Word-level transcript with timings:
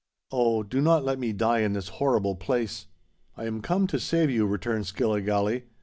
"Oh! 0.31 0.63
do 0.63 0.81
not 0.81 1.03
let 1.05 1.19
me 1.19 1.31
die 1.31 1.59
in 1.59 1.73
this 1.73 1.89
horrible 1.99 2.35
place!" 2.35 2.87
"I 3.37 3.45
am 3.45 3.61
come 3.61 3.85
to 3.85 3.99
save 3.99 4.31
you," 4.31 4.47
returned 4.47 4.87
Skilligalee. 4.87 5.65